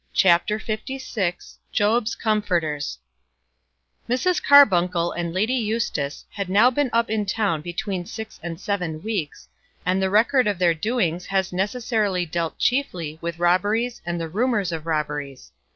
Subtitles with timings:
[0.13, 2.97] CHAPTER LVI Job's Comforters
[4.09, 4.41] Mrs.
[4.43, 9.47] Carbuncle and Lady Eustace had now been up in town between six and seven weeks,
[9.85, 14.71] and the record of their doings has necessarily dealt chiefly with robberies and the rumours
[14.71, 15.51] of robberies.